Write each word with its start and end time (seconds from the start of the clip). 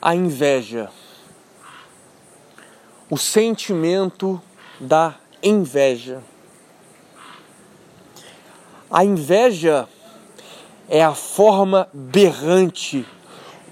a 0.00 0.14
inveja. 0.14 0.90
O 3.10 3.18
sentimento 3.18 4.40
da 4.80 5.16
inveja. 5.42 6.22
A 8.90 9.04
inveja 9.04 9.88
é 10.88 11.02
a 11.02 11.14
forma 11.14 11.88
berrante, 11.92 13.06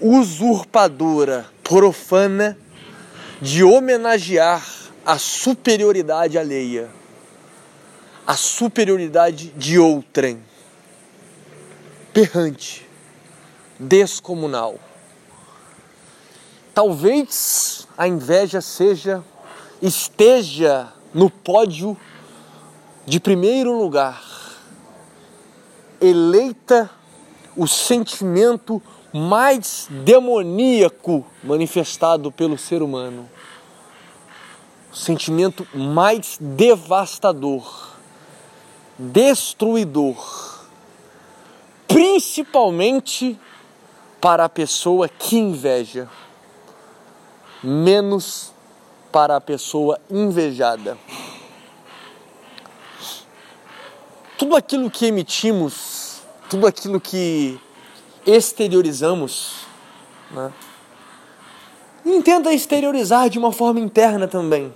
usurpadora, 0.01 1.47
profana 1.65 2.57
de 3.41 3.65
homenagear 3.65 4.65
a 5.05 5.19
superioridade 5.19 6.39
alheia, 6.39 6.89
a 8.27 8.37
superioridade 8.37 9.49
de 9.57 9.79
outrem. 9.79 10.43
Berrante, 12.13 12.87
descomunal. 13.79 14.79
Talvez 16.79 17.89
a 17.99 18.07
inveja 18.07 18.61
seja 18.61 19.25
esteja 19.83 20.93
no 21.13 21.29
pódio 21.29 21.97
de 23.05 23.19
primeiro 23.19 23.77
lugar, 23.77 24.23
eleita 26.01 26.89
o 27.57 27.67
sentimento 27.67 28.81
mais 29.13 29.89
demoníaco 29.91 31.27
manifestado 31.43 32.31
pelo 32.31 32.57
ser 32.57 32.81
humano, 32.81 33.29
o 34.93 34.97
sentimento 34.97 35.67
mais 35.75 36.39
devastador, 36.41 37.89
destruidor, 38.97 40.65
principalmente 41.89 43.37
para 44.21 44.45
a 44.45 44.49
pessoa 44.49 45.09
que 45.09 45.37
inveja 45.37 46.09
menos 47.63 48.53
para 49.11 49.37
a 49.37 49.41
pessoa 49.41 49.99
invejada. 50.11 50.97
Tudo 54.37 54.55
aquilo 54.55 54.91
que 54.91 55.07
emitimos, 55.07 56.23
tudo 56.49 56.67
aquilo 56.67 57.01
que 57.01 57.59
exteriorizamos, 58.25 59.67
né? 60.31 60.53
exteriorizar 62.53 63.29
de 63.29 63.39
uma 63.39 63.53
forma 63.53 63.81
interna 63.81 64.29
também. 64.29 64.73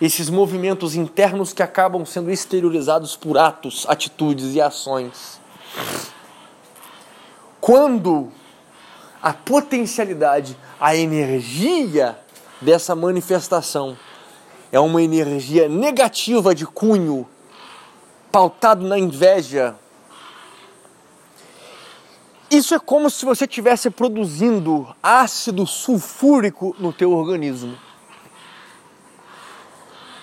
Esses 0.00 0.28
movimentos 0.28 0.94
internos 0.94 1.52
que 1.52 1.62
acabam 1.62 2.04
sendo 2.04 2.30
exteriorizados 2.30 3.16
por 3.16 3.38
atos, 3.38 3.86
atitudes 3.88 4.54
e 4.54 4.60
ações. 4.60 5.40
Quando 7.60 8.30
a 9.26 9.32
potencialidade, 9.32 10.56
a 10.78 10.94
energia 10.94 12.16
dessa 12.60 12.94
manifestação 12.94 13.98
é 14.70 14.78
uma 14.78 15.02
energia 15.02 15.68
negativa 15.68 16.54
de 16.54 16.64
cunho, 16.64 17.28
pautado 18.30 18.86
na 18.86 18.96
inveja. 18.96 19.74
Isso 22.48 22.72
é 22.72 22.78
como 22.78 23.10
se 23.10 23.24
você 23.24 23.46
estivesse 23.46 23.90
produzindo 23.90 24.94
ácido 25.02 25.66
sulfúrico 25.66 26.76
no 26.78 26.92
teu 26.92 27.10
organismo. 27.10 27.76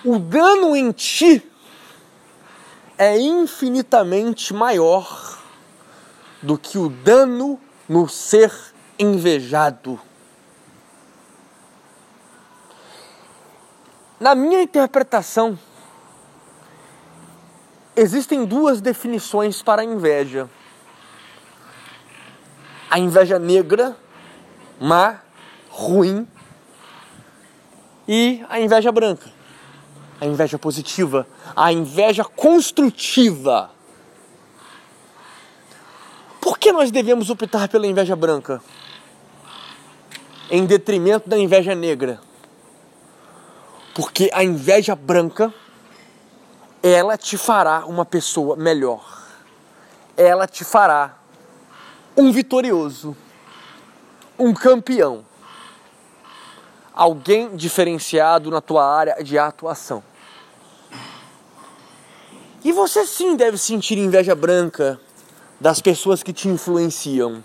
O 0.05 0.17
dano 0.17 0.77
em 0.77 0.93
ti 0.93 1.43
é 2.97 3.19
infinitamente 3.19 4.53
maior 4.53 5.43
do 6.41 6.57
que 6.57 6.77
o 6.77 6.87
dano 6.87 7.59
no 7.89 8.07
ser 8.07 8.72
invejado. 8.97 9.99
Na 14.19 14.35
minha 14.35 14.61
interpretação, 14.61 15.57
existem 17.95 18.45
duas 18.45 18.79
definições 18.81 19.61
para 19.61 19.81
a 19.81 19.85
inveja: 19.85 20.49
a 22.89 22.99
inveja 22.99 23.37
negra, 23.37 23.97
má, 24.79 25.19
ruim, 25.69 26.27
e 28.07 28.45
a 28.49 28.59
inveja 28.59 28.91
branca, 28.91 29.31
a 30.19 30.25
inveja 30.25 30.57
positiva, 30.57 31.27
a 31.55 31.71
inveja 31.71 32.23
construtiva. 32.23 33.71
Por 36.39 36.57
que 36.57 36.71
nós 36.71 36.91
devemos 36.91 37.29
optar 37.29 37.67
pela 37.69 37.87
inveja 37.87 38.15
branca? 38.15 38.61
Em 40.49 40.65
detrimento 40.65 41.29
da 41.29 41.37
inveja 41.37 41.75
negra. 41.75 42.19
Porque 43.93 44.29
a 44.33 44.43
inveja 44.43 44.95
branca, 44.95 45.53
ela 46.81 47.17
te 47.17 47.37
fará 47.37 47.85
uma 47.85 48.05
pessoa 48.05 48.55
melhor. 48.55 49.23
Ela 50.17 50.47
te 50.47 50.63
fará 50.63 51.17
um 52.17 52.31
vitorioso, 52.31 53.15
um 54.37 54.53
campeão. 54.53 55.25
Alguém 56.93 57.55
diferenciado 57.55 58.51
na 58.51 58.61
tua 58.61 58.85
área 58.85 59.23
de 59.23 59.37
atuação. 59.37 60.03
E 62.63 62.71
você 62.71 63.05
sim 63.05 63.35
deve 63.35 63.57
sentir 63.57 63.97
inveja 63.97 64.35
branca 64.35 64.99
das 65.59 65.81
pessoas 65.81 66.23
que 66.23 66.31
te 66.31 66.47
influenciam, 66.47 67.43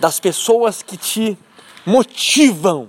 das 0.00 0.18
pessoas 0.18 0.82
que 0.82 0.96
te 0.96 1.38
motivam 1.84 2.88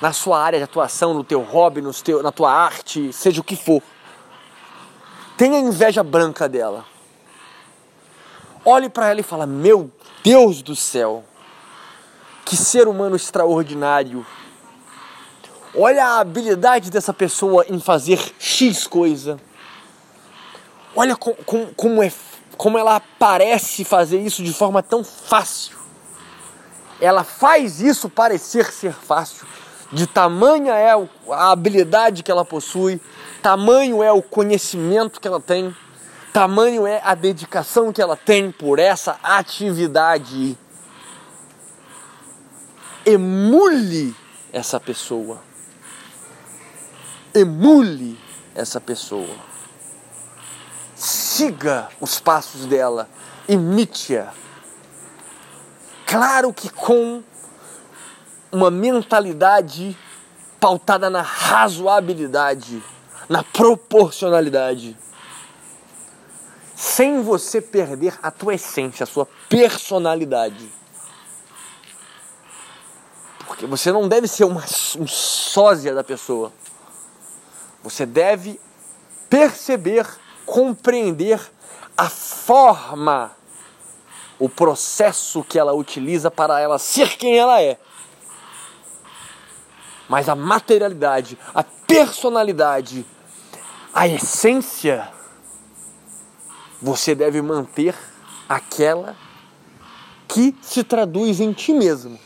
na 0.00 0.12
sua 0.12 0.42
área 0.42 0.58
de 0.58 0.64
atuação, 0.64 1.14
no 1.14 1.22
teu 1.22 1.40
hobby, 1.42 1.80
no 1.80 1.94
teu, 1.94 2.22
na 2.22 2.32
tua 2.32 2.52
arte, 2.52 3.12
seja 3.12 3.40
o 3.40 3.44
que 3.44 3.54
for. 3.54 3.80
Tenha 5.36 5.58
inveja 5.58 6.02
branca 6.02 6.48
dela. 6.48 6.84
Olhe 8.64 8.88
para 8.88 9.10
ela 9.10 9.20
e 9.20 9.22
fala: 9.22 9.46
Meu 9.46 9.90
Deus 10.24 10.60
do 10.60 10.74
céu, 10.74 11.24
que 12.44 12.56
ser 12.56 12.88
humano 12.88 13.14
extraordinário. 13.14 14.26
Olha 15.74 16.04
a 16.04 16.20
habilidade 16.20 16.90
dessa 16.90 17.14
pessoa 17.14 17.64
em 17.68 17.80
fazer 17.80 18.34
X 18.38 18.86
coisa. 18.86 19.40
Olha 20.94 21.16
com, 21.16 21.32
com, 21.32 21.66
como, 21.74 22.02
é, 22.02 22.12
como 22.56 22.76
ela 22.76 23.00
parece 23.18 23.84
fazer 23.84 24.20
isso 24.20 24.42
de 24.42 24.52
forma 24.52 24.82
tão 24.82 25.02
fácil 25.02 25.81
ela 27.02 27.24
faz 27.24 27.80
isso 27.80 28.08
parecer 28.08 28.72
ser 28.72 28.92
fácil. 28.92 29.44
De 29.90 30.06
tamanha 30.06 30.72
é 30.74 30.92
a 31.30 31.50
habilidade 31.50 32.22
que 32.22 32.30
ela 32.30 32.44
possui, 32.44 33.00
tamanho 33.42 34.04
é 34.04 34.12
o 34.12 34.22
conhecimento 34.22 35.20
que 35.20 35.26
ela 35.26 35.40
tem, 35.40 35.76
tamanho 36.32 36.86
é 36.86 37.02
a 37.04 37.14
dedicação 37.16 37.92
que 37.92 38.00
ela 38.00 38.16
tem 38.16 38.52
por 38.52 38.78
essa 38.78 39.18
atividade. 39.20 40.56
Emule 43.04 44.14
essa 44.52 44.78
pessoa. 44.78 45.40
Emule 47.34 48.16
essa 48.54 48.80
pessoa. 48.80 49.36
Siga 50.94 51.88
os 52.00 52.20
passos 52.20 52.64
dela, 52.64 53.08
imite-a 53.48 54.32
Claro 56.12 56.52
que 56.52 56.68
com 56.68 57.22
uma 58.52 58.70
mentalidade 58.70 59.96
pautada 60.60 61.08
na 61.08 61.22
razoabilidade, 61.22 62.82
na 63.30 63.42
proporcionalidade, 63.42 64.94
sem 66.76 67.22
você 67.22 67.62
perder 67.62 68.12
a 68.22 68.30
tua 68.30 68.56
essência, 68.56 69.04
a 69.04 69.06
sua 69.06 69.26
personalidade. 69.48 70.70
Porque 73.46 73.64
você 73.64 73.90
não 73.90 74.06
deve 74.06 74.28
ser 74.28 74.44
uma, 74.44 74.62
um 74.98 75.06
sósia 75.06 75.94
da 75.94 76.04
pessoa. 76.04 76.52
Você 77.82 78.04
deve 78.04 78.60
perceber, 79.30 80.06
compreender 80.44 81.40
a 81.96 82.10
forma 82.10 83.34
o 84.42 84.48
processo 84.48 85.44
que 85.44 85.56
ela 85.56 85.72
utiliza 85.72 86.28
para 86.28 86.58
ela 86.58 86.76
ser 86.76 87.16
quem 87.16 87.38
ela 87.38 87.62
é. 87.62 87.78
Mas 90.08 90.28
a 90.28 90.34
materialidade, 90.34 91.38
a 91.54 91.62
personalidade, 91.62 93.06
a 93.94 94.08
essência, 94.08 95.08
você 96.80 97.14
deve 97.14 97.40
manter 97.40 97.94
aquela 98.48 99.14
que 100.26 100.52
se 100.60 100.82
traduz 100.82 101.38
em 101.38 101.52
ti 101.52 101.72
mesmo. 101.72 102.18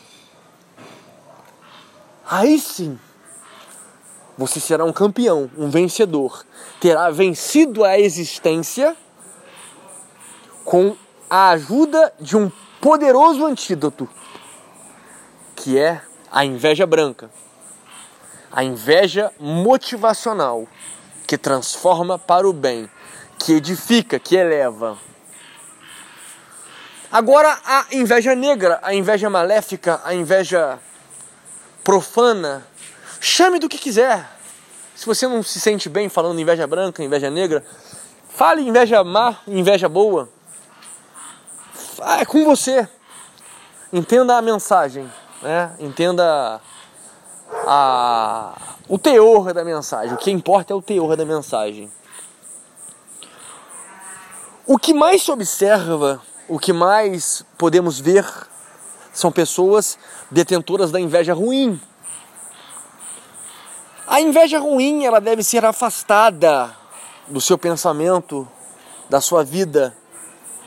Aí 2.25 2.59
sim, 2.59 2.99
você 4.39 4.59
será 4.59 4.87
um 4.87 4.93
campeão, 4.93 5.51
um 5.55 5.69
vencedor. 5.69 6.47
Terá 6.81 7.11
vencido 7.11 7.85
a 7.85 7.99
existência 7.99 8.97
com 10.65 10.97
a 11.29 11.51
ajuda 11.51 12.13
de 12.21 12.37
um 12.37 12.51
poderoso 12.81 13.45
antídoto 13.45 14.09
que 15.57 15.79
é 15.79 16.01
a 16.31 16.45
inveja 16.45 16.87
branca. 16.87 17.29
A 18.53 18.63
inveja 18.63 19.33
motivacional, 19.41 20.69
que 21.27 21.37
transforma 21.37 22.19
para 22.19 22.49
o 22.49 22.53
bem, 22.53 22.89
que 23.39 23.55
edifica, 23.55 24.19
que 24.19 24.37
eleva. 24.37 24.97
Agora 27.11 27.59
a 27.65 27.87
inveja 27.91 28.35
negra, 28.35 28.79
a 28.83 28.95
inveja 28.95 29.29
maléfica, 29.29 30.01
a 30.05 30.15
inveja 30.15 30.79
profana, 31.83 32.65
chame 33.21 33.59
do 33.59 33.69
que 33.69 33.79
quiser. 33.79 34.25
Se 34.95 35.05
você 35.05 35.27
não 35.27 35.43
se 35.43 35.59
sente 35.59 35.89
bem 35.89 36.09
falando 36.09 36.41
inveja 36.41 36.67
branca, 36.67 37.03
inveja 37.03 37.29
negra, 37.29 37.65
fale 38.29 38.63
inveja 38.63 39.03
má, 39.03 39.37
inveja 39.49 39.89
boa. 39.89 40.29
É 42.07 42.25
com 42.25 42.45
você. 42.45 42.89
Entenda 43.93 44.37
a 44.37 44.43
mensagem, 44.43 45.11
né? 45.43 45.75
Entenda 45.81 46.61
a, 47.67 48.57
o 48.89 48.99
teor 48.99 49.53
da 49.53 49.65
mensagem. 49.65 50.15
O 50.15 50.17
que 50.17 50.31
importa 50.31 50.73
é 50.73 50.77
o 50.77 50.83
teor 50.83 51.17
da 51.17 51.25
mensagem. 51.25 51.91
O 54.67 54.79
que 54.79 54.95
mais 54.95 55.23
se 55.23 55.31
observa 55.31 56.21
o 56.49 56.59
que 56.59 56.73
mais 56.73 57.45
podemos 57.59 57.99
ver 57.99 58.25
são 59.13 59.33
pessoas 59.33 59.99
detentoras 60.31 60.93
da 60.93 61.01
inveja 61.01 61.35
ruim. 61.35 61.81
A 64.07 64.21
inveja 64.21 64.61
ruim, 64.61 65.05
ela 65.05 65.21
deve 65.21 65.43
ser 65.43 65.65
afastada 65.65 66.73
do 67.27 67.41
seu 67.41 67.59
pensamento, 67.59 68.47
da 69.11 69.21
sua 69.21 69.43
vida, 69.43 69.97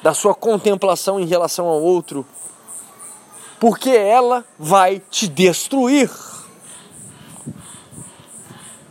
da 0.02 0.14
sua 0.14 0.34
contemplação 0.34 1.20
em 1.20 1.26
relação 1.26 1.68
ao 1.68 1.82
outro, 1.82 2.26
porque 3.60 3.90
ela 3.90 4.46
vai 4.58 5.02
te 5.10 5.28
destruir. 5.28 6.10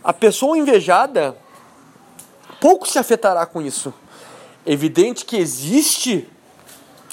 A 0.05 0.13
pessoa 0.13 0.59
invejada 0.59 1.37
pouco 2.61 2.89
se 2.89 2.99
afetará 2.99 3.47
com 3.47 3.61
isso. 3.63 3.93
Evidente 4.67 5.25
que 5.25 5.37
existe 5.37 6.29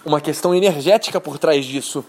uma 0.05 0.19
questão 0.19 0.53
energética 0.53 1.19
por 1.19 1.37
trás 1.37 1.65
disso. 1.65 2.05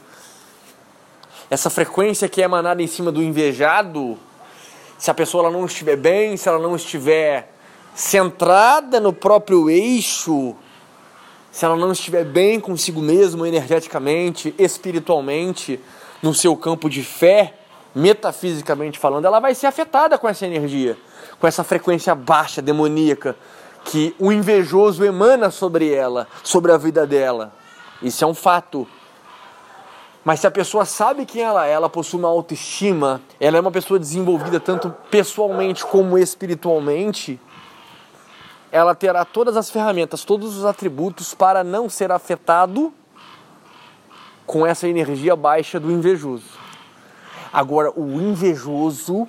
Essa 1.49 1.71
frequência 1.71 2.29
que 2.29 2.43
é 2.43 2.45
emanada 2.45 2.83
em 2.83 2.87
cima 2.87 3.13
do 3.13 3.23
invejado, 3.23 4.19
se 4.99 5.11
a 5.11 5.15
pessoa 5.15 5.51
não 5.51 5.65
estiver 5.65 5.97
bem, 5.97 6.37
se 6.37 6.49
ela 6.49 6.59
não 6.59 6.75
estiver 6.75 7.53
centrada 7.95 8.99
no 8.99 9.13
próprio 9.13 9.71
eixo, 9.71 10.55
se 11.57 11.65
ela 11.65 11.75
não 11.75 11.91
estiver 11.91 12.23
bem 12.23 12.61
consigo 12.61 13.01
mesmo 13.01 13.47
energeticamente, 13.47 14.55
espiritualmente, 14.59 15.81
no 16.23 16.35
seu 16.35 16.55
campo 16.55 16.87
de 16.91 17.03
fé, 17.03 17.55
metafisicamente 17.95 18.99
falando, 18.99 19.25
ela 19.25 19.41
vai 19.41 19.55
ser 19.55 19.67
afetada 19.67 20.19
com 20.19 20.29
essa 20.29 20.45
energia, 20.45 20.99
com 21.41 21.47
essa 21.47 21.65
frequência 21.65 22.15
baixa, 22.15 22.61
demoníaca, 22.61 23.35
que 23.87 24.15
o 24.19 24.31
invejoso 24.31 25.03
emana 25.03 25.51
sobre 25.51 25.91
ela, 25.91 26.29
sobre 26.43 26.73
a 26.73 26.77
vida 26.77 27.07
dela. 27.07 27.55
Isso 28.03 28.23
é 28.23 28.27
um 28.27 28.35
fato. 28.35 28.87
Mas 30.23 30.41
se 30.41 30.47
a 30.47 30.51
pessoa 30.51 30.85
sabe 30.85 31.25
quem 31.25 31.41
ela 31.41 31.67
é, 31.67 31.71
ela 31.71 31.89
possui 31.89 32.19
uma 32.19 32.29
autoestima, 32.29 33.23
ela 33.41 33.57
é 33.57 33.61
uma 33.63 33.71
pessoa 33.71 33.99
desenvolvida 33.99 34.61
tanto 34.61 34.95
pessoalmente 35.11 35.87
como 35.87 36.19
espiritualmente, 36.19 37.41
ela 38.71 38.95
terá 38.95 39.25
todas 39.25 39.57
as 39.57 39.71
ferramentas, 39.71 40.25
todos 40.25 40.57
os 40.57 40.65
atributos 40.65 41.35
para 41.35 41.63
não 41.63 41.89
ser 41.89 42.11
afetado 42.11 42.93
com 44.47 44.67
essa 44.67 44.89
energia 44.89 45.35
baixa 45.35 45.81
do 45.81 45.91
invejoso. 45.91 46.59
Agora, 47.53 47.91
o 47.99 48.21
invejoso, 48.21 49.27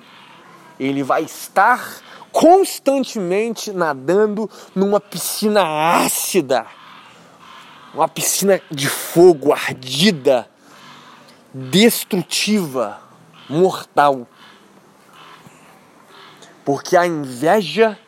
ele 0.78 1.02
vai 1.02 1.22
estar 1.22 2.00
constantemente 2.30 3.72
nadando 3.72 4.50
numa 4.74 5.00
piscina 5.00 5.62
ácida 6.04 6.66
uma 7.98 8.08
piscina 8.08 8.60
de 8.70 8.88
fogo 8.88 9.52
ardida, 9.52 10.48
destrutiva, 11.52 13.00
mortal. 13.48 14.26
Porque 16.64 16.96
a 16.96 17.06
inveja, 17.06 17.98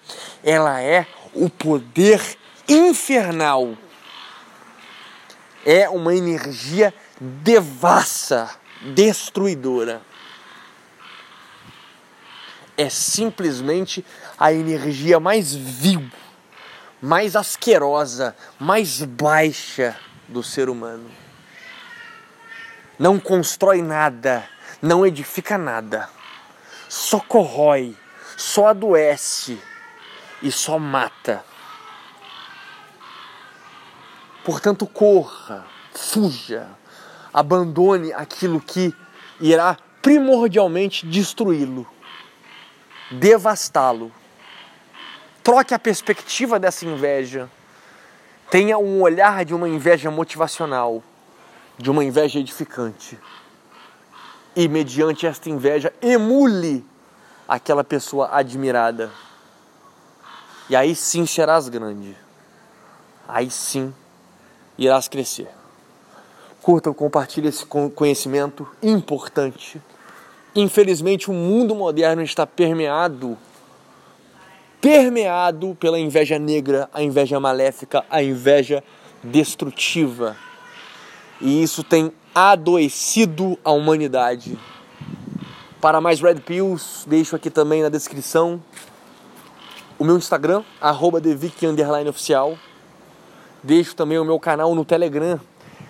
ela 0.44 0.80
é 0.80 1.06
o 1.34 1.48
poder 1.48 2.20
infernal. 2.68 3.76
É 5.64 5.88
uma 5.88 6.14
energia 6.14 6.94
devassa, 7.20 8.50
destruidora. 8.80 10.00
É 12.76 12.88
simplesmente 12.88 14.04
a 14.38 14.52
energia 14.52 15.20
mais 15.20 15.54
vil 15.54 16.10
mais 17.00 17.34
asquerosa, 17.34 18.36
mais 18.58 19.02
baixa 19.02 19.96
do 20.28 20.42
ser 20.42 20.68
humano. 20.68 21.10
Não 22.98 23.18
constrói 23.18 23.80
nada, 23.80 24.46
não 24.82 25.06
edifica 25.06 25.56
nada, 25.56 26.08
só 26.88 27.18
corrói, 27.18 27.96
só 28.36 28.68
adoece 28.68 29.58
e 30.42 30.50
só 30.50 30.78
mata. 30.78 31.44
Portanto, 34.44 34.86
corra, 34.86 35.66
fuja, 35.92 36.68
abandone 37.32 38.12
aquilo 38.12 38.60
que 38.60 38.94
irá 39.40 39.76
primordialmente 40.02 41.06
destruí-lo, 41.06 41.86
devastá-lo 43.10 44.12
Troque 45.42 45.72
a 45.72 45.78
perspectiva 45.78 46.58
dessa 46.58 46.84
inveja. 46.84 47.50
Tenha 48.50 48.76
um 48.76 49.00
olhar 49.00 49.44
de 49.44 49.54
uma 49.54 49.68
inveja 49.68 50.10
motivacional, 50.10 51.02
de 51.78 51.90
uma 51.90 52.04
inveja 52.04 52.38
edificante. 52.38 53.18
E 54.54 54.68
mediante 54.68 55.26
esta 55.26 55.48
inveja, 55.48 55.92
emule 56.02 56.84
aquela 57.48 57.82
pessoa 57.82 58.28
admirada. 58.32 59.10
E 60.70 60.76
aí 60.76 60.94
sim 60.94 61.26
serás 61.26 61.68
grande. 61.68 62.16
Aí 63.26 63.50
sim 63.50 63.92
irás 64.78 65.08
crescer. 65.08 65.48
Curtam, 66.62 66.94
compartilhe 66.94 67.48
esse 67.48 67.66
conhecimento 67.66 68.66
importante. 68.82 69.82
Infelizmente, 70.54 71.28
o 71.28 71.34
mundo 71.34 71.74
moderno 71.74 72.22
está 72.22 72.46
permeado 72.46 73.36
permeado 74.80 75.76
pela 75.78 75.98
inveja 75.98 76.38
negra, 76.38 76.88
a 76.92 77.02
inveja 77.02 77.38
maléfica, 77.38 78.04
a 78.08 78.22
inveja 78.22 78.82
destrutiva. 79.22 80.36
E 81.40 81.62
isso 81.62 81.84
tem 81.84 82.12
adoecido 82.34 83.58
a 83.62 83.72
humanidade. 83.72 84.58
Para 85.80 86.00
mais 86.00 86.20
Red 86.20 86.36
Pills, 86.36 87.06
deixo 87.06 87.36
aqui 87.36 87.50
também 87.50 87.82
na 87.82 87.88
descrição 87.88 88.62
o 90.00 90.04
meu 90.04 90.16
Instagram, 90.16 90.64
arroba. 90.80 91.20
Deixo 93.62 93.94
também 93.94 94.18
o 94.18 94.24
meu 94.24 94.40
canal 94.40 94.74
no 94.74 94.82
Telegram, 94.82 95.38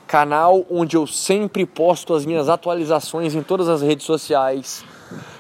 canal 0.05 0.67
onde 0.69 0.97
eu 0.97 1.07
sempre 1.07 1.65
posto 1.65 2.13
as 2.13 2.27
minhas 2.27 2.49
atualizações 2.49 3.37
em 3.37 3.43
todas 3.45 3.69
as 3.69 3.81
redes 3.81 4.05
sociais 4.05 4.85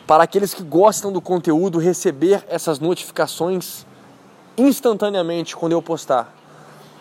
para 0.06 0.22
aqueles 0.22 0.54
que 0.54 0.62
gostam 0.62 1.12
do 1.12 1.20
conteúdo 1.20 1.80
receber 1.80 2.44
essas 2.48 2.78
notificações 2.78 3.84
instantaneamente 4.56 5.56
quando 5.56 5.72
eu 5.72 5.82
postar. 5.82 6.32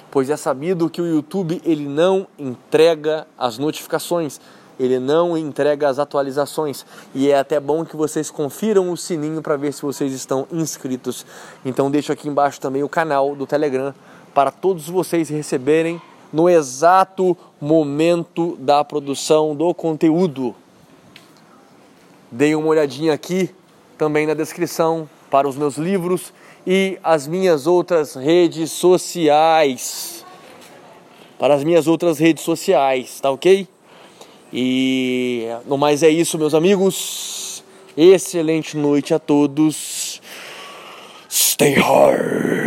Pois 0.10 0.32
é 0.32 0.38
sabido 0.38 0.90
que 0.90 1.00
o 1.00 1.06
YouTube 1.06 1.62
ele 1.64 1.88
não 1.88 2.26
entrega 2.40 3.28
as 3.38 3.60
notificações, 3.60 4.42
ele 4.80 4.98
não 4.98 5.38
entrega 5.38 5.90
as 5.90 6.00
atualizações 6.00 6.86
e 7.14 7.30
é 7.30 7.38
até 7.38 7.60
bom 7.60 7.84
que 7.84 7.98
vocês 7.98 8.32
confiram 8.32 8.92
o 8.92 8.98
sininho 8.98 9.42
para 9.42 9.58
ver 9.58 9.74
se 9.74 9.82
vocês 9.82 10.14
estão 10.14 10.48
inscritos. 10.52 11.26
Então 11.66 11.92
deixo 11.92 12.12
aqui 12.12 12.30
embaixo 12.30 12.62
também 12.62 12.82
o 12.82 12.90
canal 12.90 13.36
do 13.36 13.46
Telegram 13.46 13.94
para 14.34 14.52
todos 14.52 14.88
vocês 14.88 15.28
receberem 15.28 16.02
no 16.32 16.50
exato 16.50 17.36
momento 17.60 18.56
da 18.60 18.84
produção 18.86 19.56
do 19.56 19.74
conteúdo. 19.74 20.56
Dei 22.32 22.56
uma 22.56 22.68
olhadinha 22.68 23.14
aqui 23.14 23.50
também 23.98 24.26
na 24.26 24.34
descrição 24.34 25.10
para 25.30 25.48
os 25.48 25.58
meus 25.58 25.78
livros 25.78 26.32
e 26.66 27.00
as 27.04 27.28
minhas 27.28 27.68
outras 27.68 28.14
redes 28.16 28.72
sociais. 28.72 30.24
Para 31.38 31.56
as 31.56 31.64
minhas 31.64 31.88
outras 31.88 32.20
redes 32.20 32.44
sociais, 32.44 33.20
tá 33.20 33.32
ok? 33.32 33.68
E 34.52 35.48
no 35.66 35.78
mais 35.78 36.04
é 36.04 36.10
isso, 36.10 36.38
meus 36.38 36.54
amigos. 36.54 37.64
Excelente 37.96 38.78
noite 38.78 39.14
a 39.14 39.20
todos. 39.20 40.22
Stay 41.30 41.74
hard. 41.74 42.59